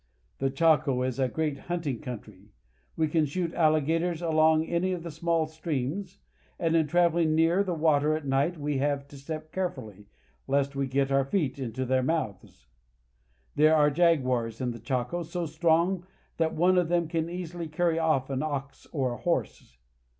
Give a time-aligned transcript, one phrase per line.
[0.39, 2.49] The Chaco is a great hunting country.
[2.95, 6.17] We can shoot alligators along any of the small streams,
[6.57, 8.77] and in traveling "There are jaguars in the Chaco." near the water at night we
[8.79, 10.07] have to step carefully,
[10.47, 12.65] lest we get our feet into their mouths.
[13.55, 16.07] There are jaguars in the Chaco so strong
[16.37, 19.77] that one of them can easily carry off an ox or a horse.